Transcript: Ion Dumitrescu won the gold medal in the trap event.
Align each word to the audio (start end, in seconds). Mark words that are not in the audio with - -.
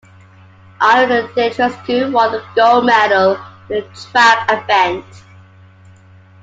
Ion 0.81 1.09
Dumitrescu 1.11 2.11
won 2.11 2.31
the 2.31 2.43
gold 2.55 2.87
medal 2.87 3.33
in 3.69 3.83
the 3.83 4.09
trap 4.11 4.49
event. 4.51 5.05